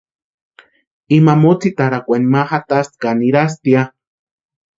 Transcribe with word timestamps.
Ima 1.17 1.33
mótsitarakwani 1.41 2.27
ma 2.33 2.41
jatasti 2.49 2.95
ka 3.01 3.09
nirastia. 3.19 3.81